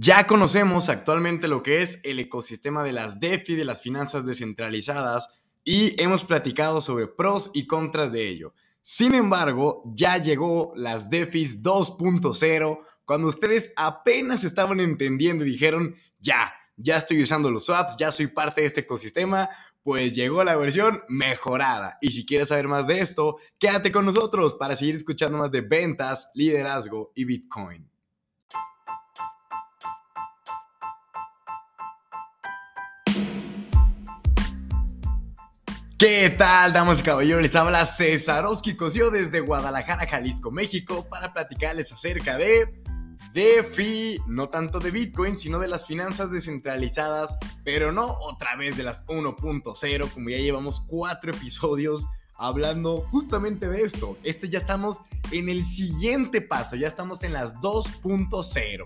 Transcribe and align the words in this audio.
Ya 0.00 0.28
conocemos 0.28 0.90
actualmente 0.90 1.48
lo 1.48 1.64
que 1.64 1.82
es 1.82 1.98
el 2.04 2.20
ecosistema 2.20 2.84
de 2.84 2.92
las 2.92 3.18
DeFi, 3.18 3.56
de 3.56 3.64
las 3.64 3.82
finanzas 3.82 4.24
descentralizadas, 4.24 5.28
y 5.64 6.00
hemos 6.00 6.22
platicado 6.22 6.80
sobre 6.80 7.08
pros 7.08 7.50
y 7.52 7.66
contras 7.66 8.12
de 8.12 8.28
ello. 8.28 8.54
Sin 8.80 9.16
embargo, 9.16 9.82
ya 9.96 10.18
llegó 10.18 10.72
las 10.76 11.10
DeFi 11.10 11.60
2.0, 11.60 12.78
cuando 13.04 13.26
ustedes 13.26 13.72
apenas 13.74 14.44
estaban 14.44 14.78
entendiendo 14.78 15.44
y 15.44 15.50
dijeron, 15.50 15.96
ya, 16.20 16.52
ya 16.76 16.98
estoy 16.98 17.20
usando 17.20 17.50
los 17.50 17.66
swaps, 17.66 17.96
ya 17.98 18.12
soy 18.12 18.28
parte 18.28 18.60
de 18.60 18.68
este 18.68 18.82
ecosistema, 18.82 19.48
pues 19.82 20.14
llegó 20.14 20.44
la 20.44 20.54
versión 20.54 21.02
mejorada. 21.08 21.98
Y 22.00 22.12
si 22.12 22.24
quieres 22.24 22.50
saber 22.50 22.68
más 22.68 22.86
de 22.86 23.00
esto, 23.00 23.38
quédate 23.58 23.90
con 23.90 24.04
nosotros 24.04 24.54
para 24.54 24.76
seguir 24.76 24.94
escuchando 24.94 25.38
más 25.38 25.50
de 25.50 25.62
ventas, 25.62 26.30
liderazgo 26.34 27.10
y 27.16 27.24
Bitcoin. 27.24 27.87
¿Qué 35.98 36.30
tal, 36.30 36.72
damas 36.72 37.00
y 37.00 37.02
caballeros? 37.02 37.42
Les 37.42 37.56
habla 37.56 37.84
Cesarowski 37.84 38.76
Cosio 38.76 39.10
desde 39.10 39.40
Guadalajara, 39.40 40.06
Jalisco, 40.06 40.52
México, 40.52 41.08
para 41.10 41.32
platicarles 41.32 41.90
acerca 41.90 42.38
de 42.38 42.70
DeFi, 43.34 44.20
no 44.28 44.48
tanto 44.48 44.78
de 44.78 44.92
Bitcoin, 44.92 45.40
sino 45.40 45.58
de 45.58 45.66
las 45.66 45.88
finanzas 45.88 46.30
descentralizadas, 46.30 47.36
pero 47.64 47.90
no 47.90 48.12
otra 48.20 48.54
vez 48.54 48.76
de 48.76 48.84
las 48.84 49.04
1.0, 49.06 50.12
como 50.12 50.30
ya 50.30 50.36
llevamos 50.36 50.82
cuatro 50.86 51.32
episodios 51.32 52.06
hablando 52.36 53.04
justamente 53.10 53.68
de 53.68 53.82
esto. 53.82 54.16
Este 54.22 54.48
ya 54.48 54.60
estamos 54.60 55.00
en 55.32 55.48
el 55.48 55.66
siguiente 55.66 56.40
paso, 56.40 56.76
ya 56.76 56.86
estamos 56.86 57.24
en 57.24 57.32
las 57.32 57.56
2.0 57.56 58.84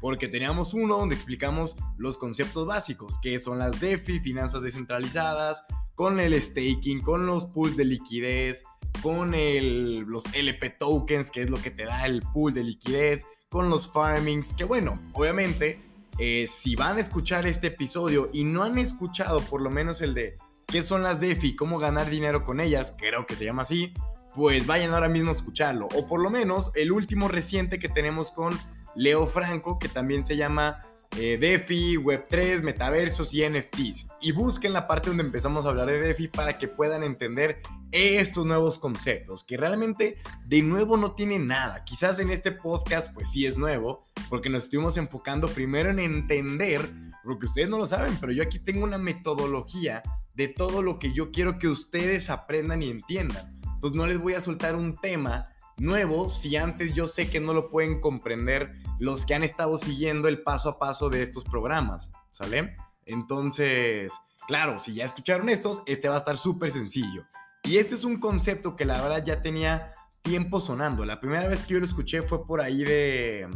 porque 0.00 0.28
teníamos 0.28 0.74
uno 0.74 0.98
donde 0.98 1.14
explicamos 1.14 1.76
los 1.98 2.16
conceptos 2.16 2.66
básicos, 2.66 3.18
que 3.20 3.38
son 3.38 3.58
las 3.58 3.80
DeFi, 3.80 4.20
finanzas 4.20 4.62
descentralizadas, 4.62 5.64
con 5.94 6.20
el 6.20 6.40
staking, 6.40 7.00
con 7.00 7.26
los 7.26 7.46
pools 7.46 7.76
de 7.76 7.84
liquidez, 7.84 8.64
con 9.02 9.32
los 9.32 10.24
LP 10.34 10.70
tokens, 10.70 11.30
que 11.30 11.42
es 11.42 11.50
lo 11.50 11.58
que 11.58 11.70
te 11.70 11.84
da 11.84 12.06
el 12.06 12.22
pool 12.32 12.54
de 12.54 12.64
liquidez, 12.64 13.26
con 13.48 13.70
los 13.70 13.90
farmings, 13.90 14.52
que 14.52 14.64
bueno, 14.64 15.00
obviamente, 15.12 15.80
eh, 16.18 16.46
si 16.50 16.74
van 16.74 16.96
a 16.96 17.00
escuchar 17.00 17.46
este 17.46 17.68
episodio 17.68 18.30
y 18.32 18.44
no 18.44 18.62
han 18.64 18.78
escuchado 18.78 19.40
por 19.40 19.62
lo 19.62 19.70
menos 19.70 20.00
el 20.00 20.14
de 20.14 20.36
qué 20.66 20.82
son 20.82 21.02
las 21.02 21.20
DeFi, 21.20 21.54
cómo 21.54 21.78
ganar 21.78 22.10
dinero 22.10 22.44
con 22.44 22.60
ellas, 22.60 22.94
creo 22.98 23.26
que 23.26 23.36
se 23.36 23.44
llama 23.44 23.62
así, 23.62 23.92
pues 24.34 24.66
vayan 24.66 24.92
ahora 24.92 25.08
mismo 25.08 25.28
a 25.28 25.32
escucharlo. 25.32 25.86
O 25.94 26.08
por 26.08 26.20
lo 26.20 26.30
menos 26.30 26.72
el 26.74 26.90
último 26.90 27.28
reciente 27.28 27.78
que 27.78 27.88
tenemos 27.88 28.32
con 28.32 28.58
Leo 28.96 29.26
Franco, 29.26 29.78
que 29.78 29.88
también 29.88 30.26
se 30.26 30.36
llama 30.36 30.80
eh, 31.16 31.38
DeFi, 31.38 31.96
Web3, 31.96 32.62
metaversos 32.62 33.32
y 33.34 33.48
NFTs. 33.48 34.08
Y 34.20 34.32
busquen 34.32 34.72
la 34.72 34.88
parte 34.88 35.08
donde 35.08 35.22
empezamos 35.22 35.64
a 35.64 35.68
hablar 35.68 35.86
de 35.86 36.00
DeFi 36.00 36.28
para 36.28 36.58
que 36.58 36.66
puedan 36.66 37.04
entender 37.04 37.60
estos 37.92 38.44
nuevos 38.44 38.78
conceptos, 38.78 39.44
que 39.44 39.56
realmente 39.56 40.18
de 40.46 40.62
nuevo 40.62 40.96
no 40.96 41.14
tiene 41.14 41.38
nada. 41.38 41.84
Quizás 41.84 42.18
en 42.18 42.30
este 42.30 42.50
podcast 42.50 43.14
pues 43.14 43.30
sí 43.30 43.46
es 43.46 43.56
nuevo, 43.56 44.02
porque 44.28 44.50
nos 44.50 44.64
estuvimos 44.64 44.96
enfocando 44.96 45.46
primero 45.46 45.90
en 45.90 46.00
entender, 46.00 46.90
porque 47.22 47.46
ustedes 47.46 47.68
no 47.68 47.78
lo 47.78 47.86
saben, 47.86 48.16
pero 48.20 48.32
yo 48.32 48.42
aquí 48.42 48.58
tengo 48.58 48.82
una 48.82 48.98
metodología 48.98 50.02
de 50.34 50.48
todo 50.48 50.82
lo 50.82 50.98
que 50.98 51.12
yo 51.12 51.30
quiero 51.30 51.58
que 51.60 51.68
ustedes 51.68 52.30
aprendan 52.30 52.82
y 52.82 52.90
entiendan. 52.90 53.60
Entonces 53.74 53.96
no 53.96 54.06
les 54.06 54.18
voy 54.18 54.34
a 54.34 54.40
soltar 54.40 54.74
un 54.74 54.96
tema 55.00 55.53
nuevo 55.78 56.28
si 56.28 56.56
antes 56.56 56.94
yo 56.94 57.06
sé 57.06 57.28
que 57.28 57.40
no 57.40 57.52
lo 57.52 57.70
pueden 57.70 58.00
comprender 58.00 58.74
los 58.98 59.26
que 59.26 59.34
han 59.34 59.42
estado 59.42 59.76
siguiendo 59.76 60.28
el 60.28 60.42
paso 60.42 60.68
a 60.68 60.78
paso 60.78 61.10
de 61.10 61.22
estos 61.22 61.44
programas, 61.44 62.12
¿sale? 62.32 62.76
Entonces, 63.06 64.12
claro, 64.46 64.78
si 64.78 64.94
ya 64.94 65.04
escucharon 65.04 65.48
estos, 65.48 65.82
este 65.86 66.08
va 66.08 66.14
a 66.14 66.18
estar 66.18 66.36
súper 66.36 66.72
sencillo. 66.72 67.24
Y 67.64 67.78
este 67.78 67.94
es 67.94 68.04
un 68.04 68.20
concepto 68.20 68.76
que 68.76 68.84
la 68.84 69.00
verdad 69.00 69.24
ya 69.24 69.42
tenía 69.42 69.92
tiempo 70.22 70.60
sonando. 70.60 71.04
La 71.04 71.20
primera 71.20 71.48
vez 71.48 71.64
que 71.64 71.74
yo 71.74 71.80
lo 71.80 71.86
escuché 71.86 72.22
fue 72.22 72.46
por 72.46 72.60
ahí 72.60 72.84
de 72.84 73.48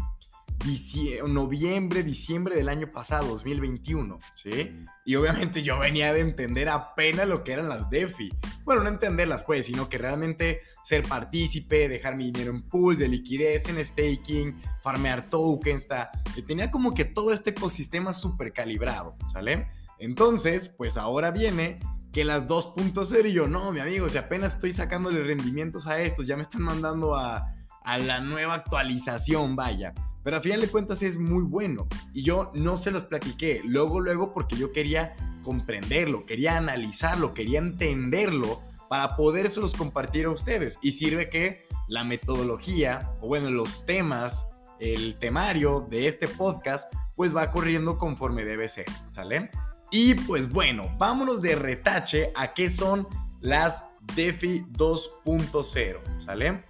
noviembre, 1.27 2.03
diciembre 2.03 2.57
del 2.57 2.69
año 2.69 2.89
pasado, 2.89 3.29
2021, 3.29 4.19
¿sí? 4.35 4.85
Y 5.05 5.15
obviamente 5.15 5.63
yo 5.63 5.79
venía 5.79 6.13
de 6.13 6.21
entender 6.21 6.69
apenas 6.69 7.27
lo 7.29 7.45
que 7.45 7.53
eran 7.53 7.69
las 7.69 7.89
DeFi. 7.91 8.33
Bueno, 8.65 8.83
no 8.83 8.89
entenderlas 8.89 9.45
pues, 9.45 9.67
sino 9.67 9.89
que 9.89 9.99
realmente 9.99 10.61
ser 10.83 11.03
partícipe, 11.05 11.89
dejar 11.89 12.17
mi 12.17 12.27
dinero 12.27 12.51
en 12.51 12.63
pools 12.63 12.99
de 12.99 13.09
liquidez, 13.09 13.69
en 13.69 13.85
staking, 13.85 14.61
farmear 14.83 15.31
tokens, 15.31 15.87
que 16.35 16.43
tenía 16.43 16.71
como 16.71 16.95
que 16.95 17.05
todo 17.05 17.33
este 17.33 17.51
ecosistema 17.51 18.13
súper 18.13 18.53
calibrado, 18.53 19.17
¿sale? 19.33 19.69
Entonces, 19.99 20.69
pues 20.69 20.97
ahora 20.97 21.31
viene 21.31 21.81
que 22.13 22.25
las 22.25 22.47
2.0 22.47 23.29
y 23.29 23.33
yo, 23.33 23.49
no, 23.49 23.73
mi 23.73 23.81
amigo, 23.81 24.09
si 24.09 24.19
apenas 24.19 24.55
estoy 24.55 24.73
sacándole 24.73 25.23
rendimientos 25.23 25.87
a 25.87 26.01
estos, 26.01 26.27
ya 26.27 26.37
me 26.37 26.43
están 26.43 26.63
mandando 26.63 27.15
a, 27.15 27.55
a 27.85 27.99
la 27.99 28.21
nueva 28.21 28.55
actualización, 28.55 29.57
vaya. 29.57 29.93
Pero 30.29 30.37
a 30.37 30.43
final 30.43 30.61
de 30.61 30.69
cuentas 30.69 31.03
es 31.03 31.17
muy 31.17 31.43
bueno. 31.43 31.89
Y 32.13 32.23
yo 32.23 32.53
no 32.55 32.77
se 32.77 32.91
los 32.91 33.05
platiqué 33.05 33.63
luego, 33.65 33.99
luego, 33.99 34.35
porque 34.35 34.57
yo 34.57 34.73
quería 34.73 35.17
comprenderlo, 35.43 36.27
quería 36.27 36.59
analizarlo, 36.59 37.33
quería 37.33 37.61
entenderlo 37.61 38.61
para 38.91 39.17
podérselos 39.17 39.75
compartir 39.75 40.27
a 40.27 40.31
ustedes. 40.31 40.79
Y 40.83 40.93
sirve 40.93 41.31
que 41.31 41.67
la 41.87 42.05
metodología, 42.05 43.11
o 43.23 43.29
bueno, 43.29 43.49
los 43.51 43.87
temas, 43.87 44.51
el 44.81 45.19
temario 45.19 45.87
de 45.89 46.09
este 46.09 46.29
podcast, 46.29 46.93
pues 47.17 47.35
va 47.35 47.51
corriendo 47.51 47.97
conforme 47.97 48.45
debe 48.45 48.69
ser, 48.69 48.85
¿sale? 49.13 49.49
Y 49.91 50.13
pues 50.13 50.53
bueno, 50.53 50.95
vámonos 50.99 51.41
de 51.41 51.55
retache 51.55 52.35
a 52.37 52.53
qué 52.53 52.69
son 52.69 53.09
las 53.41 53.87
DeFi 54.15 54.67
2.0, 54.73 56.23
¿sale? 56.23 56.65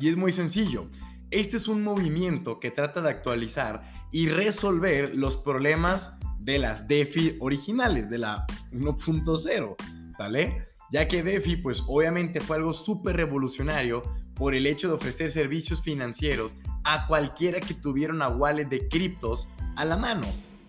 Y 0.00 0.10
es 0.10 0.16
muy 0.16 0.32
sencillo. 0.32 0.88
Este 1.34 1.56
es 1.56 1.66
un 1.66 1.82
movimiento 1.82 2.60
que 2.60 2.70
trata 2.70 3.02
de 3.02 3.10
actualizar 3.10 3.82
y 4.12 4.28
resolver 4.28 5.16
los 5.16 5.36
problemas 5.36 6.14
de 6.38 6.60
las 6.60 6.86
DeFi 6.86 7.38
originales, 7.40 8.08
de 8.08 8.18
la 8.18 8.46
1.0, 8.70 9.74
¿sale? 10.16 10.68
Ya 10.92 11.08
que 11.08 11.24
DeFi, 11.24 11.56
pues 11.56 11.82
obviamente 11.88 12.38
fue 12.38 12.58
algo 12.58 12.72
súper 12.72 13.16
revolucionario 13.16 14.04
por 14.36 14.54
el 14.54 14.64
hecho 14.64 14.86
de 14.86 14.94
ofrecer 14.94 15.32
servicios 15.32 15.82
financieros 15.82 16.56
a 16.84 17.08
cualquiera 17.08 17.58
que 17.58 17.74
tuviera 17.74 18.14
una 18.14 18.28
wallet 18.28 18.66
de 18.66 18.86
criptos 18.86 19.48
a 19.74 19.84
la 19.84 19.96
mano, 19.96 20.28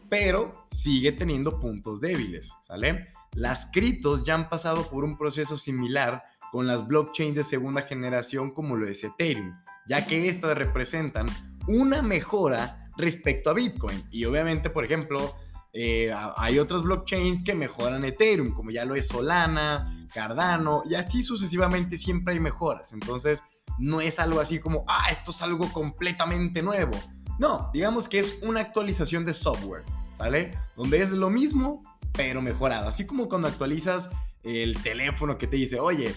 pero 0.09 0.65
sigue 0.71 1.11
teniendo 1.11 1.59
puntos 1.59 2.01
débiles, 2.01 2.51
¿sale? 2.63 3.13
Las 3.33 3.67
criptos 3.67 4.23
ya 4.23 4.33
han 4.33 4.49
pasado 4.49 4.89
por 4.89 5.03
un 5.03 5.15
proceso 5.15 5.59
similar 5.59 6.23
con 6.51 6.65
las 6.65 6.87
blockchains 6.87 7.35
de 7.35 7.43
segunda 7.43 7.83
generación 7.83 8.49
como 8.49 8.75
lo 8.75 8.87
es 8.87 9.03
Ethereum 9.03 9.53
ya 9.87 10.05
que 10.05 10.29
estas 10.29 10.57
representan 10.57 11.27
una 11.67 12.01
mejora 12.01 12.91
respecto 12.97 13.49
a 13.49 13.53
Bitcoin. 13.53 14.03
Y 14.11 14.25
obviamente, 14.25 14.69
por 14.69 14.85
ejemplo, 14.85 15.35
eh, 15.73 16.13
hay 16.37 16.59
otras 16.59 16.83
blockchains 16.83 17.43
que 17.43 17.53
mejoran 17.53 18.05
Ethereum, 18.05 18.53
como 18.53 18.71
ya 18.71 18.85
lo 18.85 18.95
es 18.95 19.07
Solana, 19.07 20.07
Cardano, 20.13 20.83
y 20.85 20.95
así 20.95 21.23
sucesivamente 21.23 21.97
siempre 21.97 22.33
hay 22.33 22.39
mejoras. 22.39 22.93
Entonces, 22.93 23.43
no 23.77 24.01
es 24.01 24.19
algo 24.19 24.39
así 24.39 24.59
como, 24.59 24.83
ah, 24.87 25.09
esto 25.11 25.31
es 25.31 25.41
algo 25.41 25.71
completamente 25.71 26.61
nuevo. 26.61 26.93
No, 27.39 27.69
digamos 27.73 28.07
que 28.07 28.19
es 28.19 28.39
una 28.43 28.61
actualización 28.61 29.25
de 29.25 29.33
software, 29.33 29.83
¿sale? 30.13 30.57
Donde 30.77 31.01
es 31.01 31.11
lo 31.11 31.29
mismo, 31.29 31.81
pero 32.13 32.41
mejorado. 32.41 32.87
Así 32.87 33.05
como 33.05 33.27
cuando 33.27 33.49
actualizas 33.49 34.11
el 34.43 34.81
teléfono 34.81 35.37
que 35.37 35.47
te 35.47 35.57
dice, 35.57 35.79
oye, 35.79 36.15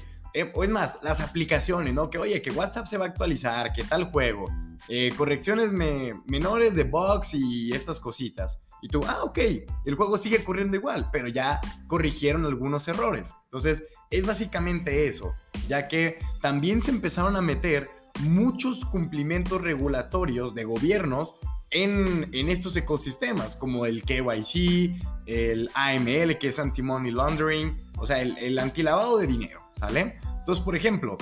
o 0.55 0.65
es 0.65 0.71
más, 0.71 0.99
las 1.03 1.21
aplicaciones, 1.21 1.94
¿no? 1.94 2.11
Que 2.11 2.19
oye, 2.19 2.43
que 2.43 2.50
WhatsApp 2.50 2.87
se 2.87 2.99
va 2.99 3.06
a 3.06 3.09
actualizar, 3.09 3.72
que 3.72 3.84
tal 3.84 4.11
juego, 4.11 4.47
eh, 4.89 5.12
correcciones 5.16 5.72
menores 5.72 6.75
de 6.75 6.84
bugs 6.84 7.34
y 7.34 7.73
estas 7.73 8.00
cositas. 8.00 8.62
Y 8.81 8.88
tú, 8.88 9.00
ah, 9.06 9.25
ok, 9.25 9.38
el 9.87 9.94
juego 9.97 10.19
sigue 10.19 10.44
corriendo 10.44 10.76
igual, 10.76 11.11
pero 11.12 11.29
ya 11.29 11.61
corrigieron 11.88 12.44
algunos 12.44 12.87
errores. 12.87 13.35
Entonces, 13.44 13.85
es 14.11 14.25
básicamente 14.25 15.08
eso, 15.08 15.35
ya 15.67 15.88
que 15.88 16.19
también 16.41 16.81
se 16.81 16.93
empezaron 16.93 17.37
a 17.37 17.43
meter 17.43 17.91
muchos 18.20 18.85
cumplimientos 18.85 19.61
regulatorios 19.61 20.55
de 20.55 20.64
gobiernos 20.64 21.37
en, 21.70 22.29
en, 22.32 22.49
estos 22.49 22.76
ecosistemas, 22.76 23.55
como 23.56 23.85
el 23.85 24.03
KYC, 24.03 24.97
el 25.26 25.70
AML, 25.75 26.38
que 26.38 26.49
es 26.49 26.58
Anti-Money 26.58 27.12
Laundering, 27.12 27.76
o 27.99 28.06
sea, 28.06 28.23
el, 28.23 28.38
el 28.38 28.58
antilavado 28.58 29.19
de 29.19 29.26
dinero. 29.26 29.68
¿Sale? 29.79 30.21
Entonces, 30.41 30.65
por 30.65 30.77
ejemplo, 30.77 31.17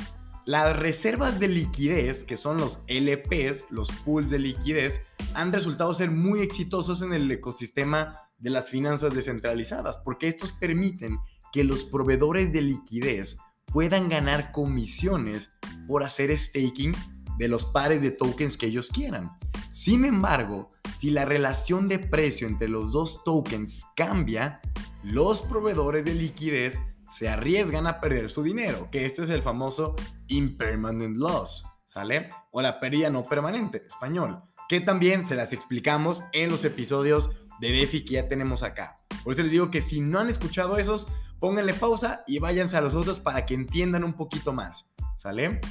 las 0.44 0.76
reservas 0.76 1.40
de 1.40 1.48
liquidez, 1.48 2.24
que 2.24 2.36
son 2.36 2.58
los 2.58 2.84
LPs, 2.88 3.70
los 3.70 3.90
pools 3.90 4.30
de 4.30 4.38
liquidez, 4.38 5.02
han 5.34 5.52
resultado 5.52 5.92
ser 5.92 6.10
muy 6.10 6.40
exitosos 6.40 7.02
en 7.02 7.12
el 7.12 7.30
ecosistema 7.30 8.20
de 8.38 8.50
las 8.50 8.70
finanzas 8.70 9.12
descentralizadas, 9.14 9.98
porque 9.98 10.28
estos 10.28 10.52
permiten 10.52 11.18
que 11.52 11.64
los 11.64 11.84
proveedores 11.84 12.52
de 12.52 12.62
liquidez 12.62 13.38
puedan 13.64 14.08
ganar 14.08 14.52
comisiones 14.52 15.56
por 15.88 16.04
hacer 16.04 16.36
staking 16.36 16.94
de 17.38 17.48
los 17.48 17.64
pares 17.66 18.00
de 18.00 18.10
tokens 18.10 18.56
que 18.56 18.66
ellos 18.66 18.90
quieran. 18.90 19.32
Sin 19.72 20.04
embargo, 20.04 20.70
si 20.98 21.10
la 21.10 21.24
relación 21.24 21.88
de 21.88 21.98
precio 21.98 22.46
entre 22.46 22.68
los 22.68 22.92
dos 22.92 23.24
tokens 23.24 23.84
cambia, 23.96 24.60
los 25.02 25.42
proveedores 25.42 26.04
de 26.04 26.14
liquidez 26.14 26.80
se 27.16 27.30
arriesgan 27.30 27.86
a 27.86 27.98
perder 27.98 28.28
su 28.28 28.42
dinero, 28.42 28.90
que 28.92 29.06
este 29.06 29.24
es 29.24 29.30
el 29.30 29.42
famoso 29.42 29.96
impermanent 30.26 31.16
loss, 31.16 31.64
¿sale? 31.86 32.28
O 32.50 32.60
la 32.60 32.78
pérdida 32.78 33.08
no 33.08 33.22
permanente, 33.22 33.86
español, 33.86 34.42
que 34.68 34.82
también 34.82 35.24
se 35.24 35.34
las 35.34 35.54
explicamos 35.54 36.24
en 36.34 36.50
los 36.50 36.62
episodios 36.66 37.30
de 37.58 37.72
DeFi 37.72 38.04
que 38.04 38.14
ya 38.14 38.28
tenemos 38.28 38.62
acá. 38.62 38.96
Por 39.24 39.32
eso 39.32 39.42
les 39.42 39.50
digo 39.50 39.70
que 39.70 39.80
si 39.80 40.02
no 40.02 40.18
han 40.18 40.28
escuchado 40.28 40.76
esos, 40.76 41.08
pónganle 41.38 41.72
pausa 41.72 42.22
y 42.26 42.38
váyanse 42.38 42.76
a 42.76 42.82
los 42.82 42.92
otros 42.92 43.18
para 43.18 43.46
que 43.46 43.54
entiendan 43.54 44.04
un 44.04 44.12
poquito 44.12 44.52
más, 44.52 44.90
¿sale? 45.16 45.62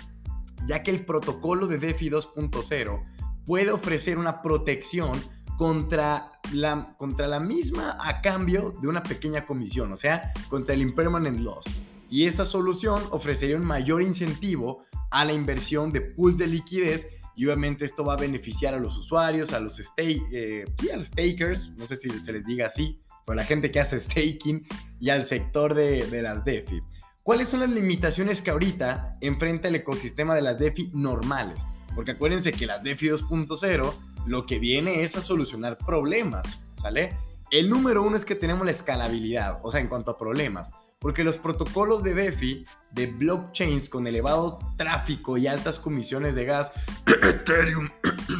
Ya 0.65 0.81
que 0.81 0.89
el 0.89 1.05
protocolo 1.05 1.67
de 1.67 1.77
DeFi 1.77 2.09
2.0 2.09 3.03
puede 3.45 3.69
ofrecer 3.69 4.17
una 4.17 4.41
protección 4.41 5.11
contra 5.57 6.29
la, 6.53 6.95
contra 6.97 7.27
la 7.27 7.39
misma 7.39 7.97
a 7.99 8.21
cambio 8.21 8.73
de 8.81 8.87
una 8.87 9.03
pequeña 9.03 9.45
comisión, 9.45 9.91
o 9.91 9.95
sea, 9.95 10.31
contra 10.49 10.75
el 10.75 10.81
impermanent 10.81 11.39
loss. 11.39 11.65
Y 12.09 12.25
esa 12.25 12.45
solución 12.45 13.01
ofrecería 13.11 13.57
un 13.57 13.65
mayor 13.65 14.01
incentivo 14.01 14.83
a 15.11 15.25
la 15.25 15.33
inversión 15.33 15.91
de 15.91 16.01
pools 16.01 16.37
de 16.37 16.47
liquidez 16.47 17.07
y 17.35 17.45
obviamente 17.45 17.85
esto 17.85 18.05
va 18.05 18.13
a 18.13 18.17
beneficiar 18.17 18.73
a 18.73 18.79
los 18.79 18.97
usuarios, 18.97 19.51
a 19.53 19.59
los, 19.59 19.77
stake, 19.77 20.21
eh, 20.31 20.65
a 20.93 20.97
los 20.97 21.07
stakers, 21.07 21.71
no 21.77 21.85
sé 21.85 21.95
si 21.95 22.09
se 22.09 22.31
les 22.31 22.45
diga 22.45 22.67
así, 22.67 23.01
pero 23.25 23.35
la 23.35 23.43
gente 23.43 23.71
que 23.71 23.79
hace 23.79 23.99
staking 24.01 24.65
y 24.99 25.09
al 25.09 25.25
sector 25.25 25.73
de, 25.73 26.05
de 26.05 26.21
las 26.21 26.45
DeFi. 26.45 26.81
¿Cuáles 27.23 27.49
son 27.49 27.61
las 27.61 27.71
limitaciones 27.71 28.41
que 28.41 28.51
ahorita 28.51 29.13
enfrenta 29.19 29.67
el 29.67 29.75
ecosistema 29.75 30.35
de 30.35 30.43
las 30.43 30.59
DeFi 30.59 30.91
normales? 30.93 31.65
Porque 31.95 32.11
acuérdense 32.11 32.51
que 32.51 32.67
las 32.67 32.83
DeFi 32.83 33.07
2.0 33.07 33.93
lo 34.25 34.45
que 34.45 34.59
viene 34.59 35.03
es 35.03 35.15
a 35.15 35.21
solucionar 35.21 35.77
problemas, 35.77 36.59
¿sale? 36.81 37.17
El 37.51 37.69
número 37.69 38.01
uno 38.03 38.17
es 38.17 38.25
que 38.25 38.35
tenemos 38.35 38.65
la 38.65 38.71
escalabilidad, 38.71 39.59
o 39.63 39.71
sea, 39.71 39.79
en 39.79 39.87
cuanto 39.87 40.11
a 40.11 40.17
problemas, 40.17 40.71
porque 40.99 41.23
los 41.23 41.37
protocolos 41.37 42.03
de 42.03 42.15
DeFi, 42.15 42.65
de 42.91 43.07
blockchains 43.07 43.89
con 43.89 44.07
elevado 44.07 44.59
tráfico 44.77 45.37
y 45.37 45.47
altas 45.47 45.79
comisiones 45.79 46.33
de 46.33 46.45
gas, 46.45 46.71
Ethereum, 47.05 47.87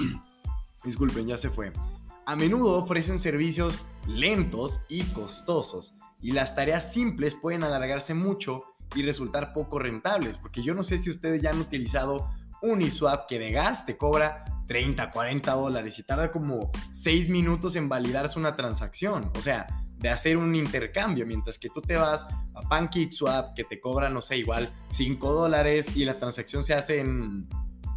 disculpen, 0.84 1.28
ya 1.28 1.38
se 1.38 1.50
fue, 1.50 1.72
a 2.26 2.36
menudo 2.36 2.80
ofrecen 2.80 3.20
servicios 3.20 3.80
lentos 4.08 4.82
y 4.90 5.04
costosos, 5.04 5.94
y 6.22 6.32
las 6.32 6.56
tareas 6.56 6.92
simples 6.92 7.36
pueden 7.36 7.64
alargarse 7.64 8.16
mucho 8.16 8.64
y 8.96 9.04
resultar 9.04 9.54
poco 9.54 9.78
rentables, 9.78 10.38
porque 10.38 10.64
yo 10.64 10.74
no 10.74 10.84
sé 10.84 10.98
si 10.98 11.12
ustedes 11.12 11.44
ya 11.44 11.52
han 11.52 11.60
utilizado 11.60 12.30
Uniswap 12.64 13.28
que 13.28 13.38
de 13.38 13.52
gas 13.52 13.86
te 13.86 13.98
cobra 13.98 14.46
30, 14.68 15.12
40 15.12 15.52
dólares 15.54 16.00
y 16.00 16.04
tarda 16.04 16.32
como 16.32 16.72
6 16.92 17.30
minutos 17.30 17.76
en 17.76 17.90
validarse 17.90 18.40
una 18.40 18.56
transacción. 18.56 19.32
O 19.38 19.42
sea, 19.42 19.68
de 19.98 20.10
hacer 20.10 20.38
un 20.38 20.56
intercambio, 20.56 21.26
mientras 21.26 21.58
que 21.58 21.70
tú 21.70 21.82
te 21.82 21.96
vas 21.96 22.28
a 22.54 22.62
PancakeSwap 22.62 23.56
que 23.56 23.64
te 23.64 23.80
cobra, 23.80 24.10
no 24.10 24.22
sé, 24.22 24.38
igual 24.38 24.70
5 24.90 25.34
dólares 25.34 25.96
y 25.96 26.06
la 26.06 26.20
transacción 26.20 26.64
se 26.64 26.74
hace 26.74 27.00
en 27.00 27.48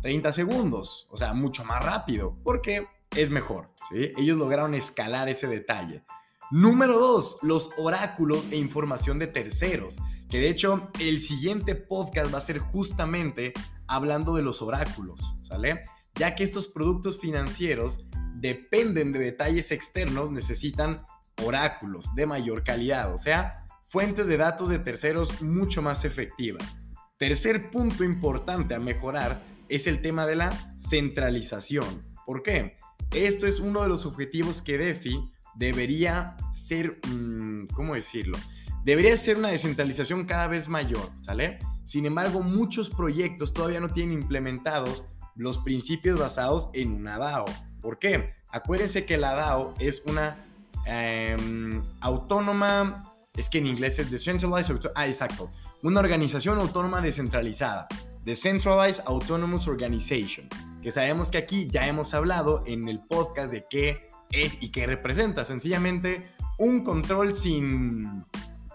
30 0.03 0.33
segundos. 0.33 1.09
O 1.11 1.17
sea, 1.17 1.35
mucho 1.35 1.65
más 1.65 1.85
rápido, 1.85 2.39
porque 2.45 2.87
es 3.17 3.31
mejor. 3.31 3.71
¿sí? 3.91 4.13
Ellos 4.17 4.39
lograron 4.39 4.75
escalar 4.75 5.29
ese 5.29 5.47
detalle. 5.49 6.05
Número 6.51 6.99
2, 6.99 7.41
los 7.43 7.71
oráculos 7.77 8.47
e 8.51 8.57
información 8.57 9.19
de 9.19 9.27
terceros. 9.27 9.99
Que 10.31 10.39
de 10.39 10.49
hecho, 10.49 10.91
el 10.99 11.21
siguiente 11.21 11.75
podcast 11.75 12.33
va 12.33 12.39
a 12.39 12.43
ser 12.43 12.59
justamente 12.59 13.53
hablando 13.87 14.35
de 14.35 14.43
los 14.43 14.63
oráculos, 14.63 15.35
¿sale? 15.43 15.83
Ya 16.19 16.35
que 16.35 16.45
estos 16.45 16.67
productos 16.69 17.21
financieros 17.21 18.05
dependen 18.35 19.13
de 19.13 19.21
detalles 19.21 19.71
externos, 19.71 20.31
necesitan 20.31 21.05
oráculos 21.45 22.15
de 22.15 22.27
mayor 22.27 22.65
calidad, 22.65 23.15
o 23.15 23.19
sea, 23.19 23.65
fuentes 23.85 24.27
de 24.27 24.37
datos 24.37 24.69
de 24.69 24.79
terceros 24.79 25.43
mucho 25.43 25.81
más 25.81 26.05
efectivas. 26.05 26.77
Tercer 27.19 27.71
punto 27.71 28.05
importante 28.05 28.75
a 28.75 28.81
mejorar 28.81 29.41
es 29.69 29.87
el 29.87 30.03
tema 30.03 30.27
de 30.27 30.37
la 30.37 30.75
centralización. 30.79 32.05
¿Por 32.27 32.43
qué? 32.43 32.79
Esto 33.13 33.47
es 33.47 33.61
uno 33.61 33.83
de 33.83 33.89
los 33.89 34.05
objetivos 34.05 34.61
que 34.61 34.77
DeFi 34.77 35.31
debería 35.57 36.37
ser, 36.53 37.01
mm, 37.09 37.69
¿cómo 37.75 37.95
decirlo? 37.95 38.39
Debería 38.85 39.17
ser 39.17 39.37
una 39.37 39.49
descentralización 39.49 40.25
cada 40.25 40.47
vez 40.49 40.69
mayor, 40.69 41.11
¿sale? 41.23 41.59
Sin 41.85 42.07
embargo, 42.07 42.43
muchos 42.43 42.91
proyectos 42.91 43.53
todavía 43.53 43.81
no 43.81 43.91
tienen 43.93 44.21
implementados 44.21 45.05
los 45.39 45.59
principios 45.59 46.19
basados 46.19 46.69
en 46.75 46.93
una 46.93 47.17
DAO. 47.17 47.47
¿Por 47.81 47.99
qué? 47.99 48.35
Acuérdense 48.51 49.07
que 49.07 49.17
la 49.17 49.35
DAO 49.35 49.73
es 49.79 50.03
una 50.05 50.45
em, 50.85 51.83
autónoma, 52.01 53.15
es 53.35 53.49
que 53.49 53.59
en 53.59 53.69
inglés 53.69 53.99
es 53.99 54.11
Decentralized, 54.11 54.77
ah, 54.95 55.07
exacto, 55.07 55.51
una 55.83 56.01
organización 56.01 56.59
autónoma 56.59 57.01
descentralizada, 57.01 57.87
Decentralized 58.25 59.05
Autonomous 59.07 59.69
Organization, 59.69 60.49
que 60.83 60.91
sabemos 60.91 61.31
que 61.31 61.39
aquí 61.39 61.69
ya 61.71 61.87
hemos 61.87 62.15
hablado 62.15 62.65
en 62.67 62.89
el 62.89 62.99
podcast 62.99 63.51
de 63.51 63.65
qué 63.71 64.11
es 64.33 64.61
y 64.61 64.71
qué 64.71 64.87
representa, 64.87 65.45
sencillamente 65.45 66.27
un 66.59 66.83
control 66.83 67.33
sin, 67.33 68.25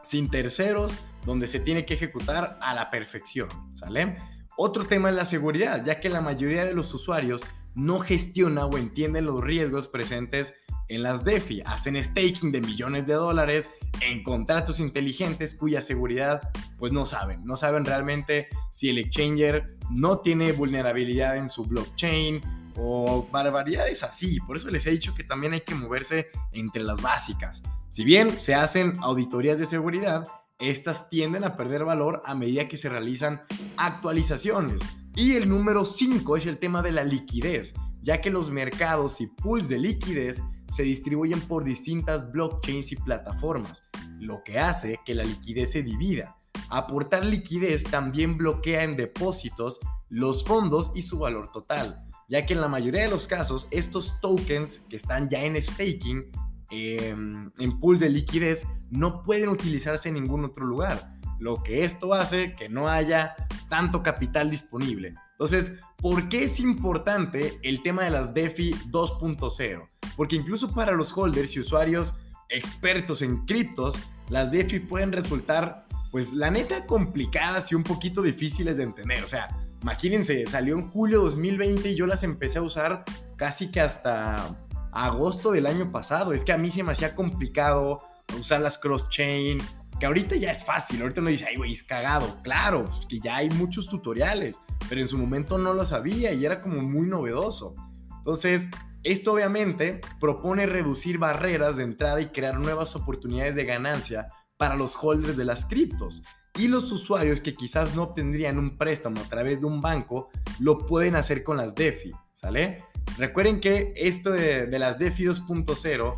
sin 0.02 0.30
terceros, 0.30 0.98
donde 1.26 1.48
se 1.48 1.60
tiene 1.60 1.86
que 1.86 1.96
ejecutar 1.96 2.58
a 2.62 2.74
la 2.74 2.90
perfección, 2.90 3.50
¿sale? 3.76 4.18
Otro 4.58 4.86
tema 4.86 5.10
es 5.10 5.16
la 5.16 5.26
seguridad, 5.26 5.84
ya 5.84 6.00
que 6.00 6.10
la 6.10 6.22
mayoría 6.22 6.64
de 6.66 6.74
los 6.74 6.94
usuarios 6.94 7.44
no 7.76 8.00
gestiona 8.00 8.66
o 8.66 8.78
entiende 8.78 9.22
los 9.22 9.44
riesgos 9.44 9.88
presentes 9.88 10.54
en 10.90 11.02
las 11.02 11.24
DeFi. 11.24 11.62
Hacen 11.66 12.02
staking 12.02 12.52
de 12.52 12.62
millones 12.62 13.08
de 13.08 13.14
dólares 13.14 13.72
en 14.02 14.24
contratos 14.24 14.80
inteligentes 14.80 15.56
cuya 15.56 15.82
seguridad 15.82 16.52
pues 16.78 16.92
no 16.92 17.06
saben. 17.06 17.44
No 17.46 17.56
saben 17.56 17.84
realmente 17.86 18.48
si 18.72 18.90
el 18.90 19.00
exchanger 19.00 19.78
no 19.90 20.20
tiene 20.20 20.52
vulnerabilidad 20.52 21.38
en 21.38 21.50
su 21.50 21.64
blockchain 21.64 22.42
o 22.76 23.28
barbaridades 23.32 24.04
así. 24.04 24.40
Por 24.42 24.58
eso 24.58 24.70
les 24.70 24.86
he 24.86 24.92
dicho 24.92 25.16
que 25.16 25.24
también 25.24 25.54
hay 25.54 25.62
que 25.62 25.76
moverse 25.76 26.28
entre 26.52 26.84
las 26.84 27.02
básicas. 27.02 27.64
Si 27.90 28.04
bien 28.04 28.40
se 28.40 28.56
hacen 28.56 28.94
auditorías 29.02 29.60
de 29.60 29.66
seguridad, 29.66 30.28
estas 30.70 31.10
tienden 31.10 31.44
a 31.44 31.58
perder 31.58 31.84
valor 31.84 32.22
a 32.26 32.36
medida 32.36 32.68
que 32.68 32.78
se 32.78 32.90
realizan 32.90 33.42
actualizaciones. 33.78 34.82
Y 35.16 35.34
el 35.34 35.50
número 35.50 35.86
5 35.86 36.38
es 36.38 36.46
el 36.46 36.58
tema 36.58 36.82
de 36.82 36.92
la 36.92 37.04
liquidez, 37.04 37.74
ya 38.02 38.22
que 38.22 38.30
los 38.30 38.50
mercados 38.50 39.22
y 39.22 39.28
pools 39.28 39.68
de 39.68 39.78
liquidez 39.78 40.42
se 40.72 40.84
distribuyen 40.84 41.42
por 41.42 41.64
distintas 41.64 42.32
blockchains 42.32 42.92
y 42.92 42.96
plataformas, 42.96 43.84
lo 44.20 44.44
que 44.44 44.60
hace 44.60 45.00
que 45.06 45.14
la 45.14 45.24
liquidez 45.24 45.72
se 45.72 45.84
divida. 45.84 46.36
Aportar 46.70 47.26
liquidez 47.26 47.84
también 47.84 48.38
bloquea 48.38 48.84
en 48.84 48.98
depósitos 48.98 49.80
los 50.10 50.44
fondos 50.44 50.92
y 50.96 51.04
su 51.04 51.20
valor 51.20 51.52
total, 51.52 52.04
ya 52.28 52.46
que 52.46 52.54
en 52.54 52.62
la 52.62 52.68
mayoría 52.68 53.04
de 53.04 53.12
los 53.12 53.28
casos 53.28 53.68
estos 53.70 54.20
tokens 54.22 54.80
que 54.90 54.96
están 54.96 55.30
ya 55.30 55.44
en 55.44 55.62
staking 55.62 56.32
Em, 56.76 57.52
en 57.60 57.80
pools 57.80 58.00
de 58.00 58.10
liquidez 58.10 58.66
no 58.90 59.22
pueden 59.22 59.50
utilizarse 59.50 60.10
en 60.10 60.16
ningún 60.16 60.44
otro 60.44 60.66
lugar. 60.66 61.14
Lo 61.40 61.62
que 61.62 61.84
esto 61.84 62.16
hace 62.16 62.56
que 62.56 62.68
no 62.68 62.90
haya 62.90 63.36
tanto 63.70 64.02
capital 64.02 64.50
disponible. 64.50 65.14
Entonces, 65.34 65.74
¿por 65.98 66.30
qué 66.30 66.46
es 66.46 66.60
importante 66.60 67.60
el 67.62 67.84
tema 67.84 68.04
de 68.04 68.10
las 68.10 68.34
DeFi 68.34 68.74
2.0? 68.90 69.88
Porque 70.16 70.36
incluso 70.36 70.74
para 70.74 70.94
los 70.94 71.16
holders 71.16 71.56
y 71.56 71.60
usuarios 71.60 72.16
expertos 72.50 73.22
en 73.22 73.46
criptos, 73.46 74.00
las 74.30 74.52
DeFi 74.52 74.80
pueden 74.80 75.12
resultar, 75.12 75.86
pues 76.12 76.34
la 76.34 76.50
neta, 76.50 76.88
complicadas 76.88 77.72
y 77.72 77.76
un 77.76 77.84
poquito 77.84 78.24
difíciles 78.24 78.78
de 78.78 78.84
entender. 78.84 79.24
O 79.24 79.28
sea, 79.28 79.50
imagínense, 79.84 80.44
salió 80.48 80.74
en 80.74 80.90
julio 80.90 81.22
2020 81.22 81.92
y 81.92 81.96
yo 81.96 82.08
las 82.08 82.24
empecé 82.24 82.58
a 82.58 82.64
usar 82.64 83.04
casi 83.36 83.70
que 83.70 83.82
hasta 83.82 84.50
agosto 84.94 85.52
del 85.52 85.66
año 85.66 85.92
pasado. 85.92 86.34
Es 86.34 86.46
que 86.46 86.54
a 86.54 86.58
mí 86.58 86.72
se 86.72 86.84
me 86.84 86.92
hacía 86.92 87.16
complicado 87.16 88.04
usar 88.38 88.62
las 88.62 88.78
cross-chain, 88.78 89.60
que 90.00 90.06
ahorita 90.06 90.36
ya 90.36 90.52
es 90.52 90.64
fácil. 90.64 91.02
Ahorita 91.02 91.22
uno 91.22 91.30
dice, 91.30 91.46
ay, 91.48 91.58
güey, 91.58 91.74
es 91.74 91.84
cagado. 91.84 92.42
Claro, 92.44 92.86
pues, 92.86 93.06
que 93.08 93.20
ya 93.20 93.38
hay 93.38 93.50
muchos 93.52 93.88
tutoriales, 93.88 94.60
pero 94.90 95.02
en 95.02 95.08
su 95.08 95.18
momento 95.18 95.58
no 95.58 95.74
lo 95.74 95.86
sabía 95.86 96.34
y 96.34 96.46
era 96.46 96.62
como 96.62 96.82
muy 96.82 97.08
novedoso. 97.08 97.76
Entonces, 98.18 98.68
esto 99.04 99.34
obviamente 99.34 100.00
propone 100.20 100.66
reducir 100.66 101.18
barreras 101.18 101.76
de 101.76 101.84
entrada 101.84 102.22
y 102.22 102.28
crear 102.28 102.60
nuevas 102.60 102.96
oportunidades 102.96 103.56
de 103.56 103.66
ganancia 103.66 104.30
para 104.58 104.76
los 104.76 104.96
holders 105.02 105.36
de 105.36 105.46
las 105.46 105.66
criptos. 105.66 106.24
Y 106.56 106.68
los 106.68 106.92
usuarios 106.92 107.42
que 107.42 107.56
quizás 107.56 107.96
no 107.96 108.04
obtendrían 108.04 108.60
un 108.60 108.78
préstamo 108.78 109.22
a 109.22 109.30
través 109.30 109.60
de 109.60 109.66
un 109.66 109.82
banco, 109.82 110.30
lo 110.60 110.86
pueden 110.86 111.16
hacer 111.16 111.44
con 111.44 111.58
las 111.58 111.74
DeFi, 111.74 112.12
¿sale? 112.36 112.84
Recuerden 113.18 113.60
que 113.60 113.94
esto 113.96 114.32
de, 114.32 114.68
las 114.78 115.00
DeFi 115.00 115.24
2.0 115.26 116.18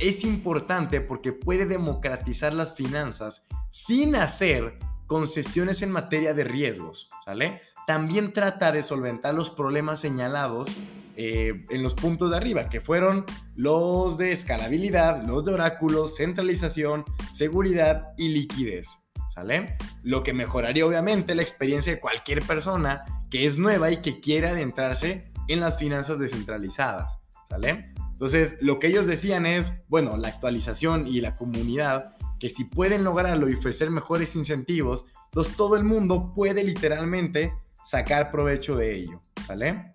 es 0.00 0.24
importante 0.24 1.00
porque 1.00 1.32
puede 1.32 1.64
democratizar 1.64 2.52
las 2.52 2.74
finanzas 2.74 3.46
sin 3.70 4.16
hacer 4.16 4.78
concesiones 5.06 5.82
en 5.82 5.92
materia 5.92 6.34
de 6.34 6.42
riesgos, 6.42 7.10
¿sale? 7.24 7.62
También 7.86 8.32
trata 8.32 8.72
de 8.72 8.82
solventar 8.82 9.32
los 9.32 9.48
problemas 9.48 10.00
señalados 10.00 10.76
eh, 11.16 11.64
en 11.70 11.82
los 11.84 11.94
puntos 11.94 12.30
de 12.30 12.36
arriba, 12.36 12.68
que 12.68 12.80
fueron 12.80 13.24
los 13.54 14.18
de 14.18 14.32
escalabilidad, 14.32 15.24
los 15.24 15.44
de 15.44 15.54
oráculos, 15.54 16.16
centralización, 16.16 17.04
seguridad 17.32 18.08
y 18.16 18.28
liquidez. 18.28 19.07
¿Sale? 19.38 19.76
Lo 20.02 20.24
que 20.24 20.32
mejoraría 20.32 20.84
obviamente 20.84 21.36
la 21.36 21.42
experiencia 21.42 21.94
de 21.94 22.00
cualquier 22.00 22.42
persona 22.42 23.04
que 23.30 23.46
es 23.46 23.56
nueva 23.56 23.88
y 23.92 24.02
que 24.02 24.18
quiere 24.18 24.48
adentrarse 24.48 25.30
en 25.46 25.60
las 25.60 25.78
finanzas 25.78 26.18
descentralizadas. 26.18 27.20
¿Sale? 27.48 27.92
Entonces, 28.14 28.58
lo 28.60 28.80
que 28.80 28.88
ellos 28.88 29.06
decían 29.06 29.46
es, 29.46 29.84
bueno, 29.86 30.16
la 30.16 30.26
actualización 30.26 31.06
y 31.06 31.20
la 31.20 31.36
comunidad, 31.36 32.16
que 32.40 32.50
si 32.50 32.64
pueden 32.64 33.04
lograrlo 33.04 33.48
y 33.48 33.54
ofrecer 33.54 33.90
mejores 33.90 34.34
incentivos, 34.34 35.06
entonces 35.26 35.54
todo 35.54 35.76
el 35.76 35.84
mundo 35.84 36.32
puede 36.34 36.64
literalmente 36.64 37.54
sacar 37.84 38.32
provecho 38.32 38.76
de 38.76 38.96
ello, 38.96 39.20
¿sale? 39.46 39.94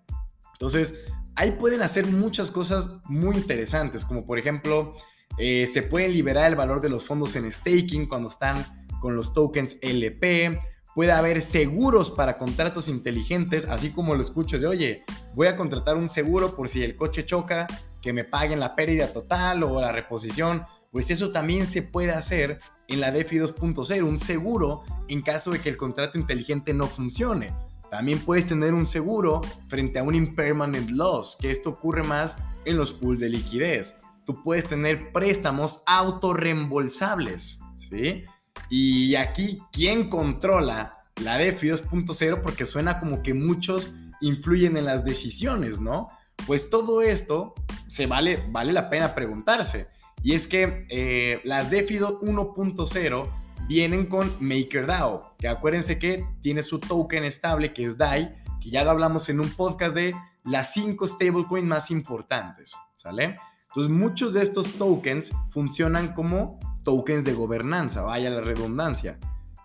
Entonces, 0.54 1.00
ahí 1.34 1.50
pueden 1.50 1.82
hacer 1.82 2.06
muchas 2.06 2.50
cosas 2.50 2.92
muy 3.10 3.36
interesantes, 3.36 4.06
como 4.06 4.24
por 4.24 4.38
ejemplo, 4.38 4.94
eh, 5.36 5.68
se 5.70 5.82
pueden 5.82 6.14
liberar 6.14 6.48
el 6.48 6.56
valor 6.56 6.80
de 6.80 6.88
los 6.88 7.04
fondos 7.04 7.36
en 7.36 7.52
staking 7.52 8.06
cuando 8.06 8.30
están 8.30 8.83
con 9.04 9.16
los 9.16 9.34
tokens 9.34 9.76
LP, 9.82 10.58
puede 10.94 11.12
haber 11.12 11.42
seguros 11.42 12.10
para 12.10 12.38
contratos 12.38 12.88
inteligentes, 12.88 13.66
así 13.66 13.90
como 13.90 14.14
lo 14.14 14.22
escucho 14.22 14.58
de, 14.58 14.66
oye, 14.66 15.04
voy 15.34 15.46
a 15.46 15.58
contratar 15.58 15.98
un 15.98 16.08
seguro 16.08 16.56
por 16.56 16.70
si 16.70 16.82
el 16.82 16.96
coche 16.96 17.26
choca, 17.26 17.66
que 18.00 18.14
me 18.14 18.24
paguen 18.24 18.60
la 18.60 18.74
pérdida 18.74 19.12
total 19.12 19.62
o 19.62 19.78
la 19.78 19.92
reposición, 19.92 20.64
pues 20.90 21.10
eso 21.10 21.32
también 21.32 21.66
se 21.66 21.82
puede 21.82 22.12
hacer 22.12 22.56
en 22.88 23.02
la 23.02 23.12
DeFi 23.12 23.40
2.0, 23.40 24.02
un 24.04 24.18
seguro 24.18 24.84
en 25.08 25.20
caso 25.20 25.50
de 25.50 25.60
que 25.60 25.68
el 25.68 25.76
contrato 25.76 26.16
inteligente 26.16 26.72
no 26.72 26.86
funcione. 26.86 27.54
También 27.90 28.20
puedes 28.20 28.46
tener 28.46 28.72
un 28.72 28.86
seguro 28.86 29.42
frente 29.68 29.98
a 29.98 30.02
un 30.02 30.14
impermanent 30.14 30.88
loss, 30.88 31.36
que 31.38 31.50
esto 31.50 31.68
ocurre 31.68 32.04
más 32.04 32.38
en 32.64 32.78
los 32.78 32.94
pools 32.94 33.20
de 33.20 33.28
liquidez. 33.28 33.96
Tú 34.24 34.42
puedes 34.42 34.66
tener 34.66 35.12
préstamos 35.12 35.82
autorreembolsables, 35.84 37.60
¿sí? 37.76 38.24
Y 38.70 39.14
aquí, 39.14 39.60
¿quién 39.72 40.08
controla 40.08 40.98
la 41.22 41.36
DeFi 41.36 41.68
2.0? 41.68 42.42
Porque 42.42 42.66
suena 42.66 42.98
como 42.98 43.22
que 43.22 43.34
muchos 43.34 43.94
influyen 44.20 44.76
en 44.76 44.86
las 44.86 45.04
decisiones, 45.04 45.80
¿no? 45.80 46.08
Pues 46.46 46.70
todo 46.70 47.02
esto 47.02 47.54
se 47.86 48.06
vale, 48.06 48.44
vale 48.50 48.72
la 48.72 48.90
pena 48.90 49.14
preguntarse. 49.14 49.88
Y 50.22 50.32
es 50.32 50.48
que 50.48 50.86
eh, 50.88 51.40
las 51.44 51.70
DeFi 51.70 51.98
1.0 51.98 53.30
vienen 53.68 54.06
con 54.06 54.34
MakerDAO, 54.40 55.36
que 55.38 55.48
acuérdense 55.48 55.98
que 55.98 56.26
tiene 56.40 56.62
su 56.62 56.78
token 56.78 57.24
estable 57.24 57.72
que 57.72 57.84
es 57.84 57.96
DAI, 57.96 58.34
que 58.60 58.70
ya 58.70 58.84
lo 58.84 58.90
hablamos 58.90 59.28
en 59.28 59.40
un 59.40 59.50
podcast 59.50 59.94
de 59.94 60.14
las 60.44 60.72
5 60.74 61.06
stablecoins 61.06 61.66
más 61.66 61.90
importantes, 61.90 62.72
¿sale? 62.96 63.38
Entonces 63.68 63.92
muchos 63.92 64.34
de 64.34 64.42
estos 64.42 64.74
tokens 64.74 65.32
funcionan 65.50 66.14
como 66.14 66.58
tokens 66.84 67.24
de 67.24 67.32
gobernanza, 67.32 68.02
vaya 68.02 68.30
la 68.30 68.40
redundancia. 68.40 69.18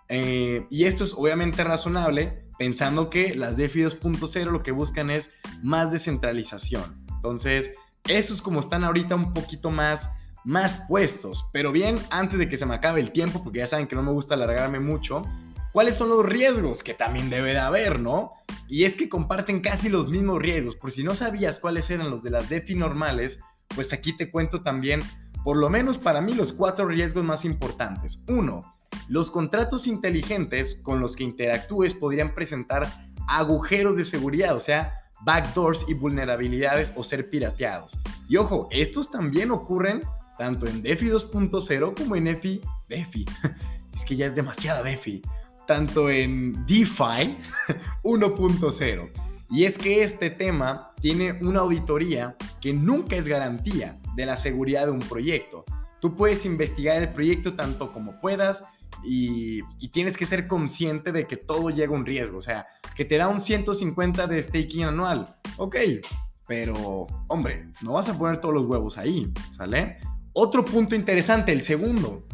Eh, 0.08 0.66
y 0.70 0.84
esto 0.84 1.04
es 1.04 1.14
obviamente 1.14 1.62
razonable 1.62 2.48
pensando 2.58 3.08
que 3.08 3.34
las 3.36 3.56
DeFi 3.56 3.82
2.0 3.82 4.50
lo 4.50 4.62
que 4.62 4.72
buscan 4.72 5.10
es 5.10 5.30
más 5.62 5.92
descentralización. 5.92 7.06
Entonces, 7.14 7.70
esos 8.08 8.42
como 8.42 8.58
están 8.58 8.82
ahorita 8.82 9.14
un 9.14 9.32
poquito 9.32 9.70
más 9.70 10.10
más 10.44 10.84
puestos. 10.88 11.48
Pero 11.52 11.72
bien, 11.72 11.98
antes 12.10 12.38
de 12.38 12.48
que 12.48 12.56
se 12.56 12.66
me 12.66 12.74
acabe 12.74 13.00
el 13.00 13.12
tiempo, 13.12 13.42
porque 13.42 13.58
ya 13.58 13.66
saben 13.66 13.86
que 13.86 13.96
no 13.96 14.02
me 14.02 14.12
gusta 14.12 14.34
alargarme 14.34 14.80
mucho, 14.80 15.24
¿cuáles 15.72 15.96
son 15.96 16.08
los 16.08 16.24
riesgos? 16.24 16.82
Que 16.82 16.94
también 16.94 17.30
debe 17.30 17.52
de 17.52 17.58
haber, 17.58 18.00
¿no? 18.00 18.32
Y 18.68 18.84
es 18.84 18.96
que 18.96 19.08
comparten 19.08 19.60
casi 19.60 19.88
los 19.88 20.08
mismos 20.08 20.40
riesgos. 20.40 20.76
Por 20.76 20.92
si 20.92 21.02
no 21.02 21.14
sabías 21.14 21.58
cuáles 21.58 21.90
eran 21.90 22.10
los 22.10 22.22
de 22.22 22.30
las 22.30 22.48
DeFi 22.48 22.74
normales, 22.74 23.40
pues 23.74 23.92
aquí 23.92 24.16
te 24.16 24.30
cuento 24.30 24.62
también, 24.62 25.02
por 25.44 25.56
lo 25.56 25.70
menos 25.70 25.98
para 25.98 26.20
mí, 26.20 26.34
los 26.34 26.52
cuatro 26.52 26.86
riesgos 26.86 27.24
más 27.24 27.44
importantes. 27.44 28.24
Uno, 28.28 28.74
los 29.08 29.30
contratos 29.30 29.86
inteligentes 29.86 30.74
con 30.74 31.00
los 31.00 31.16
que 31.16 31.24
interactúes 31.24 31.94
podrían 31.94 32.34
presentar 32.34 32.88
agujeros 33.28 33.96
de 33.96 34.04
seguridad, 34.04 34.54
o 34.56 34.60
sea, 34.60 35.00
backdoors 35.22 35.88
y 35.88 35.94
vulnerabilidades 35.94 36.92
o 36.96 37.04
ser 37.04 37.30
pirateados. 37.30 37.98
Y 38.28 38.36
ojo, 38.36 38.68
estos 38.70 39.10
también 39.10 39.50
ocurren 39.50 40.02
tanto 40.38 40.66
en 40.66 40.82
DeFi 40.82 41.08
2.0 41.08 41.94
como 41.96 42.16
en 42.16 42.28
EFI, 42.28 42.60
DeFi, 42.88 43.26
es 43.94 44.04
que 44.04 44.16
ya 44.16 44.26
es 44.26 44.34
demasiada 44.34 44.82
DeFi, 44.82 45.22
tanto 45.66 46.08
en 46.08 46.64
DeFi 46.66 47.36
1.0. 48.02 49.10
Y 49.50 49.64
es 49.64 49.78
que 49.78 50.04
este 50.04 50.30
tema 50.30 50.92
tiene 51.00 51.32
una 51.42 51.60
auditoría 51.60 52.36
que 52.60 52.72
nunca 52.72 53.16
es 53.16 53.26
garantía 53.26 53.98
de 54.20 54.26
la 54.26 54.36
seguridad 54.36 54.86
de 54.86 54.92
un 54.92 55.00
proyecto. 55.00 55.64
Tú 56.00 56.16
puedes 56.16 56.46
investigar 56.46 56.96
el 56.96 57.12
proyecto 57.12 57.54
tanto 57.54 57.92
como 57.92 58.20
puedas 58.20 58.64
y, 59.04 59.60
tienes 59.92 60.16
que 60.16 60.26
ser 60.26 60.46
consciente 60.46 61.12
de 61.12 61.26
que 61.26 61.36
todo 61.36 61.70
llega 61.70 61.92
a 61.92 61.98
un 61.98 62.06
riesgo. 62.06 62.38
O 62.38 62.42
sea, 62.42 62.66
que 62.94 63.04
te 63.04 63.16
da 63.16 63.28
un 63.28 63.40
150 63.40 64.26
de 64.26 64.42
staking 64.42 64.84
anual. 64.84 65.36
Ok, 65.56 65.76
pero 66.46 67.06
hombre, 67.28 67.68
no 67.82 67.94
vas 67.94 68.08
a 68.08 68.18
poner 68.18 68.38
todos 68.38 68.54
los 68.54 68.64
huevos 68.64 68.98
ahí, 68.98 69.32
¿sale? 69.56 69.98
Otro 70.32 70.64
punto 70.64 70.94
interesante, 70.94 71.52
el 71.52 71.62
segundo, 71.62 72.26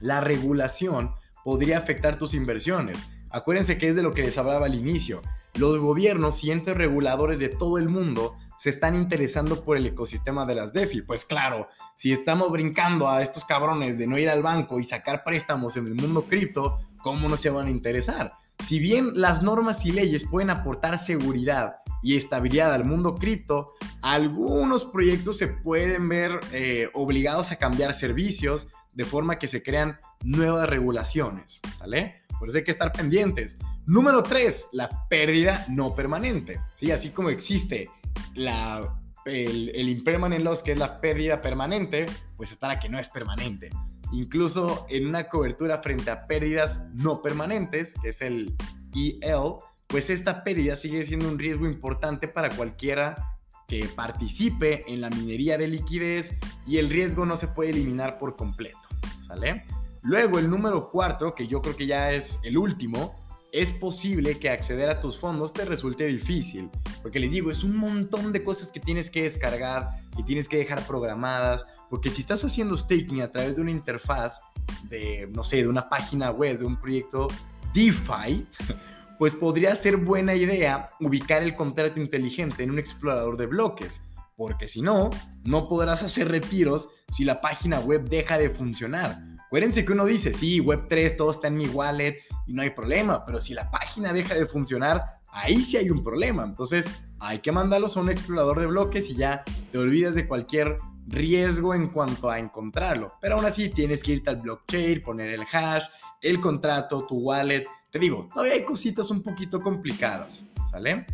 la 0.00 0.20
regulación 0.20 1.12
podría 1.44 1.78
afectar 1.78 2.18
tus 2.18 2.34
inversiones. 2.34 3.06
Acuérdense 3.30 3.78
que 3.78 3.88
es 3.88 3.96
de 3.96 4.02
lo 4.02 4.12
que 4.12 4.22
les 4.22 4.38
hablaba 4.38 4.66
al 4.66 4.74
inicio. 4.74 5.22
Los 5.58 5.78
gobiernos 5.78 6.44
y 6.44 6.50
entes 6.50 6.76
reguladores 6.76 7.38
de 7.38 7.48
todo 7.48 7.78
el 7.78 7.88
mundo 7.88 8.36
se 8.58 8.70
están 8.70 8.94
interesando 8.94 9.64
por 9.64 9.76
el 9.76 9.86
ecosistema 9.86 10.44
de 10.44 10.54
las 10.54 10.72
DeFi. 10.72 11.02
Pues 11.02 11.24
claro, 11.24 11.68
si 11.94 12.12
estamos 12.12 12.50
brincando 12.50 13.08
a 13.08 13.22
estos 13.22 13.44
cabrones 13.44 13.98
de 13.98 14.06
no 14.06 14.18
ir 14.18 14.28
al 14.28 14.42
banco 14.42 14.80
y 14.80 14.84
sacar 14.84 15.24
préstamos 15.24 15.76
en 15.76 15.86
el 15.86 15.94
mundo 15.94 16.24
cripto, 16.24 16.80
¿cómo 17.02 17.28
no 17.28 17.36
se 17.36 17.50
van 17.50 17.68
a 17.68 17.70
interesar? 17.70 18.32
Si 18.58 18.78
bien 18.78 19.12
las 19.14 19.42
normas 19.42 19.84
y 19.86 19.92
leyes 19.92 20.24
pueden 20.24 20.50
aportar 20.50 20.98
seguridad 20.98 21.76
y 22.02 22.16
estabilidad 22.16 22.74
al 22.74 22.84
mundo 22.84 23.14
cripto, 23.14 23.74
algunos 24.02 24.84
proyectos 24.84 25.38
se 25.38 25.48
pueden 25.48 26.08
ver 26.08 26.40
eh, 26.52 26.88
obligados 26.94 27.52
a 27.52 27.56
cambiar 27.56 27.94
servicios 27.94 28.68
de 28.94 29.04
forma 29.04 29.38
que 29.38 29.48
se 29.48 29.62
crean 29.62 29.98
nuevas 30.24 30.68
regulaciones, 30.68 31.60
¿vale? 31.78 32.22
Por 32.38 32.48
eso 32.48 32.58
hay 32.58 32.64
que 32.64 32.70
estar 32.70 32.92
pendientes. 32.92 33.58
Número 33.86 34.22
3, 34.22 34.68
la 34.72 35.06
pérdida 35.08 35.64
no 35.68 35.94
permanente. 35.94 36.60
¿sí? 36.74 36.90
Así 36.90 37.10
como 37.10 37.30
existe 37.30 37.88
la, 38.34 39.00
el, 39.24 39.70
el 39.74 39.88
impermanent 39.88 40.44
loss, 40.44 40.62
que 40.62 40.72
es 40.72 40.78
la 40.78 41.00
pérdida 41.00 41.40
permanente, 41.40 42.06
pues 42.36 42.52
está 42.52 42.68
la 42.68 42.80
que 42.80 42.88
no 42.88 42.98
es 42.98 43.08
permanente 43.08 43.70
incluso 44.12 44.86
en 44.88 45.06
una 45.06 45.28
cobertura 45.28 45.82
frente 45.82 46.10
a 46.10 46.26
pérdidas 46.26 46.88
no 46.94 47.22
permanentes, 47.22 47.94
que 48.00 48.08
es 48.08 48.22
el 48.22 48.54
EL, 48.94 49.56
pues 49.86 50.10
esta 50.10 50.44
pérdida 50.44 50.76
sigue 50.76 51.04
siendo 51.04 51.28
un 51.28 51.38
riesgo 51.38 51.66
importante 51.66 52.28
para 52.28 52.50
cualquiera 52.50 53.36
que 53.68 53.86
participe 53.86 54.84
en 54.92 55.00
la 55.00 55.10
minería 55.10 55.58
de 55.58 55.68
liquidez 55.68 56.38
y 56.66 56.78
el 56.78 56.88
riesgo 56.88 57.26
no 57.26 57.36
se 57.36 57.48
puede 57.48 57.70
eliminar 57.70 58.18
por 58.18 58.36
completo, 58.36 58.78
¿sale? 59.26 59.64
Luego 60.02 60.38
el 60.38 60.48
número 60.48 60.90
cuatro, 60.90 61.32
que 61.34 61.48
yo 61.48 61.60
creo 61.60 61.76
que 61.76 61.86
ya 61.86 62.12
es 62.12 62.38
el 62.44 62.58
último, 62.58 63.25
es 63.56 63.70
posible 63.70 64.38
que 64.38 64.50
acceder 64.50 64.88
a 64.88 65.00
tus 65.00 65.18
fondos 65.18 65.52
te 65.52 65.64
resulte 65.64 66.06
difícil, 66.06 66.70
porque 67.02 67.18
les 67.18 67.30
digo, 67.30 67.50
es 67.50 67.64
un 67.64 67.76
montón 67.76 68.32
de 68.32 68.44
cosas 68.44 68.70
que 68.70 68.80
tienes 68.80 69.10
que 69.10 69.22
descargar, 69.22 69.90
y 70.16 70.22
tienes 70.22 70.48
que 70.48 70.56
dejar 70.56 70.86
programadas, 70.86 71.66
porque 71.90 72.10
si 72.10 72.20
estás 72.20 72.44
haciendo 72.44 72.76
staking 72.76 73.22
a 73.22 73.30
través 73.30 73.56
de 73.56 73.62
una 73.62 73.70
interfaz 73.70 74.40
de, 74.84 75.28
no 75.32 75.44
sé, 75.44 75.58
de 75.58 75.68
una 75.68 75.88
página 75.88 76.30
web, 76.30 76.58
de 76.58 76.66
un 76.66 76.80
proyecto 76.80 77.28
DeFi, 77.74 78.46
pues 79.18 79.34
podría 79.34 79.74
ser 79.76 79.96
buena 79.96 80.34
idea 80.34 80.88
ubicar 81.00 81.42
el 81.42 81.54
contrato 81.54 82.00
inteligente 82.00 82.62
en 82.62 82.70
un 82.70 82.78
explorador 82.78 83.36
de 83.36 83.46
bloques, 83.46 84.02
porque 84.36 84.68
si 84.68 84.82
no, 84.82 85.10
no 85.44 85.68
podrás 85.68 86.02
hacer 86.02 86.28
retiros 86.28 86.88
si 87.10 87.24
la 87.24 87.40
página 87.40 87.80
web 87.80 88.08
deja 88.08 88.36
de 88.36 88.50
funcionar. 88.50 89.35
Acuérdense 89.46 89.84
que 89.84 89.92
uno 89.92 90.04
dice, 90.04 90.32
sí, 90.32 90.60
Web3, 90.60 91.16
todo 91.16 91.30
está 91.30 91.48
en 91.48 91.56
mi 91.56 91.66
wallet 91.68 92.18
y 92.46 92.52
no 92.52 92.62
hay 92.62 92.70
problema, 92.70 93.24
pero 93.24 93.40
si 93.40 93.54
la 93.54 93.70
página 93.70 94.12
deja 94.12 94.34
de 94.34 94.46
funcionar, 94.46 95.20
ahí 95.30 95.62
sí 95.62 95.76
hay 95.76 95.90
un 95.90 96.02
problema. 96.02 96.44
Entonces, 96.44 96.90
hay 97.20 97.38
que 97.38 97.52
mandarlos 97.52 97.96
a 97.96 98.00
un 98.00 98.10
explorador 98.10 98.60
de 98.60 98.66
bloques 98.66 99.08
y 99.08 99.16
ya 99.16 99.44
te 99.70 99.78
olvidas 99.78 100.14
de 100.14 100.26
cualquier 100.26 100.76
riesgo 101.06 101.74
en 101.74 101.88
cuanto 101.88 102.30
a 102.30 102.38
encontrarlo. 102.38 103.12
Pero 103.20 103.36
aún 103.36 103.44
así 103.44 103.68
tienes 103.68 104.02
que 104.02 104.12
irte 104.12 104.30
al 104.30 104.42
blockchain, 104.42 105.02
poner 105.02 105.30
el 105.30 105.42
hash, 105.50 105.84
el 106.20 106.40
contrato, 106.40 107.06
tu 107.06 107.18
wallet. 107.18 107.66
Te 107.90 107.98
digo, 107.98 108.28
todavía 108.32 108.54
hay 108.54 108.64
cositas 108.64 109.10
un 109.10 109.22
poquito 109.22 109.62
complicadas, 109.62 110.42
¿sale? 110.70 111.06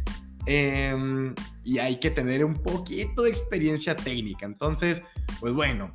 Em, 0.46 1.34
y 1.62 1.78
hay 1.78 2.00
que 2.00 2.10
tener 2.10 2.44
un 2.44 2.54
poquito 2.54 3.22
de 3.22 3.30
experiencia 3.30 3.94
técnica. 3.94 4.46
Entonces, 4.46 5.02
pues 5.38 5.52
bueno, 5.52 5.92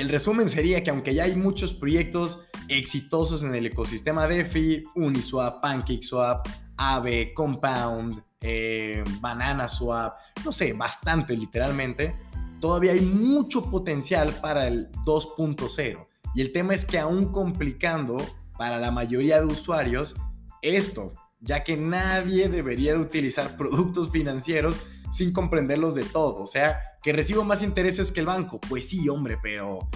el 0.00 0.08
resumen 0.08 0.48
sería 0.48 0.82
que 0.82 0.90
aunque 0.90 1.14
ya 1.14 1.24
hay 1.24 1.34
muchos 1.34 1.72
proyectos 1.72 2.46
exitosos 2.68 3.42
en 3.42 3.54
el 3.54 3.66
ecosistema 3.66 4.26
DeFi, 4.26 4.84
Uniswap, 4.94 5.62
PancakeSwap, 5.62 6.46
Aave, 6.76 7.32
Compound, 7.34 8.22
eh, 8.40 9.02
Banana 9.20 9.66
Swap, 9.68 10.18
no 10.44 10.52
sé, 10.52 10.72
bastante 10.74 11.36
literalmente, 11.36 12.14
todavía 12.60 12.92
hay 12.92 13.00
mucho 13.00 13.70
potencial 13.70 14.34
para 14.40 14.66
el 14.66 14.90
2.0. 15.06 16.06
Y 16.34 16.40
el 16.42 16.52
tema 16.52 16.74
es 16.74 16.84
que 16.84 16.98
aún 16.98 17.32
complicando 17.32 18.16
para 18.58 18.78
la 18.78 18.90
mayoría 18.90 19.40
de 19.40 19.46
usuarios 19.46 20.16
esto, 20.62 21.14
ya 21.40 21.64
que 21.64 21.76
nadie 21.76 22.48
debería 22.48 22.92
de 22.92 22.98
utilizar 22.98 23.56
productos 23.58 24.10
financieros 24.10 24.80
sin 25.10 25.32
comprenderlos 25.32 25.94
de 25.94 26.04
todo. 26.04 26.42
O 26.42 26.46
sea, 26.46 26.80
que 27.02 27.12
recibo 27.12 27.44
más 27.44 27.62
intereses 27.62 28.12
que 28.12 28.20
el 28.20 28.26
banco. 28.26 28.60
Pues 28.60 28.88
sí, 28.88 29.08
hombre, 29.08 29.38
pero, 29.42 29.88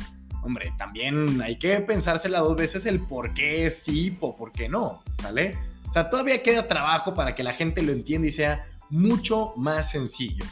hombre, 0.43 0.73
también 0.79 1.41
hay 1.43 1.59
que 1.59 1.81
pensársela 1.81 2.41
dos 2.41 2.57
veces 2.57 2.87
el 2.87 3.01
por 3.01 3.35
qué 3.35 3.71
sí 3.71 4.17
o 4.21 4.37
por 4.37 4.53
qué 4.53 4.69
no, 4.69 5.03
¿sale? 5.21 5.59
O 5.89 5.93
sea, 5.93 6.09
todavía 6.09 6.43
queda 6.43 6.69
trabajo 6.69 7.15
para 7.15 7.35
que 7.35 7.43
la 7.43 7.53
gente 7.53 7.83
lo 7.83 7.93
entienda 7.93 8.29
y 8.29 8.33
sea 8.33 8.67
mucho 8.91 9.53
más 9.57 9.91
sencillo. 9.91 10.45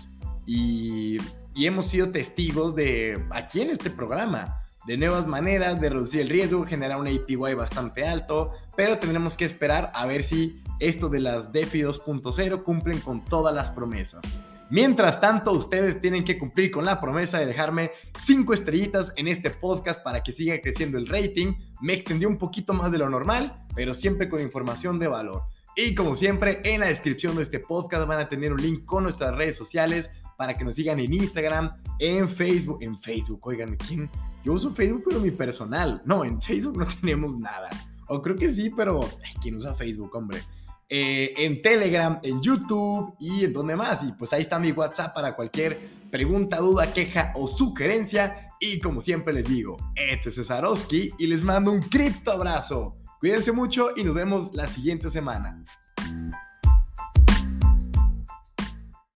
Y, 0.47 1.19
y 1.55 1.67
hemos 1.67 1.87
sido 1.87 2.11
testigos 2.11 2.75
de 2.75 3.25
aquí 3.31 3.61
en 3.61 3.71
este 3.71 3.91
programa 3.91 4.63
de 4.89 4.97
nuevas 4.97 5.27
maneras 5.27 5.81
de 5.83 5.91
reducir 5.91 6.23
el 6.23 6.31
riesgo, 6.31 6.65
generar 6.65 6.99
un 6.99 7.07
APY 7.07 7.55
bastante 7.55 8.07
alto, 8.07 8.53
pero 8.75 8.99
tendremos 8.99 9.37
que 9.37 9.45
esperar 9.45 9.93
a 9.95 10.07
ver 10.07 10.23
si 10.23 10.63
esto 10.81 11.11
de 11.11 11.21
las 11.21 11.53
DeFi 11.53 11.83
2.0 11.83 12.63
cumplen 12.63 12.99
con 13.01 13.23
todas 13.23 13.55
las 13.55 13.69
promesas. 13.69 14.23
Mientras 14.71 15.19
tanto, 15.19 15.53
ustedes 15.53 15.99
tienen 15.99 16.25
que 16.25 16.39
cumplir 16.39 16.71
con 16.71 16.85
la 16.85 17.01
promesa 17.01 17.39
de 17.39 17.47
dejarme 17.47 17.91
5 18.19 18.53
estrellitas 18.53 19.15
en 19.17 19.27
este 19.27 19.51
podcast 19.51 20.03
para 20.03 20.23
que 20.23 20.31
siga 20.31 20.61
creciendo 20.61 20.99
el 20.99 21.07
rating. 21.07 21.55
Me 21.81 21.95
extendió 21.95 22.29
un 22.29 22.37
poquito 22.37 22.75
más 22.75 22.93
de 22.93 22.99
lo 22.99 23.09
normal, 23.09 23.65
pero 23.75 23.95
siempre 23.95 24.29
con 24.29 24.43
información 24.43 24.99
de 24.99 25.09
valor. 25.09 25.45
Y 25.75 25.95
como 25.95 26.17
siempre, 26.17 26.61
en 26.65 26.81
la 26.81 26.87
descripción 26.87 27.37
de 27.37 27.43
este 27.43 27.61
podcast 27.61 28.07
van 28.07 28.21
a 28.21 28.29
tener 28.29 28.53
un 28.53 28.61
link 28.61 28.85
con 28.85 29.05
nuestras 29.05 29.35
redes 29.35 29.57
sociales 29.57 30.11
para 30.37 30.53
que 30.53 30.65
nos 30.65 30.75
sigan 30.75 31.01
en 31.01 31.15
Instagram, 31.15 31.71
en 31.99 32.29
Facebook, 32.29 32.79
en 32.83 32.99
Facebook, 32.99 33.41
oigan, 33.47 33.75
¿quién? 33.77 34.11
Yo 34.45 34.53
uso 34.53 34.75
Facebook 34.75 35.05
pero 35.09 35.21
mi 35.21 35.31
personal. 35.31 36.03
No, 36.05 36.25
en 36.25 36.43
Facebook 36.43 36.77
no 36.77 36.87
tenemos 37.01 37.39
nada. 37.39 37.71
O 38.07 38.21
creo 38.21 38.37
que 38.37 38.53
sí, 38.53 38.71
pero 38.71 39.01
¿quién 39.41 39.57
usa 39.57 39.75
Facebook, 39.75 40.15
hombre? 40.15 40.41
Eh, 40.91 41.35
en 41.37 41.61
Telegram, 41.61 42.19
en 42.23 42.41
YouTube 42.41 43.15
y 43.21 43.45
en 43.45 43.53
donde 43.53 43.77
más. 43.77 44.05
Y 44.05 44.13
pues 44.13 44.33
ahí 44.33 44.43
está 44.43 44.59
mi 44.59 44.73
WhatsApp 44.73 45.15
para 45.15 45.37
cualquier 45.37 45.79
pregunta, 46.11 46.59
duda, 46.59 46.93
queja 46.93 47.33
o 47.35 47.47
sugerencia. 47.47 48.55
Y 48.59 48.81
como 48.81 49.01
siempre 49.01 49.35
les 49.35 49.45
digo, 49.45 49.77
este 49.95 50.31
es 50.31 50.37
Cesarowski 50.37 51.13
y 51.19 51.27
les 51.27 51.43
mando 51.43 51.71
un 51.73 51.83
cripto 51.83 52.33
abrazo. 52.33 52.97
Cuídense 53.21 53.53
mucho 53.53 53.91
y 53.97 54.05
nos 54.05 54.15
vemos 54.15 54.55
la 54.55 54.67
siguiente 54.67 55.11
semana. 55.11 55.63